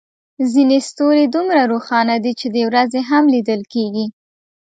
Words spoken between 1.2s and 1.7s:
دومره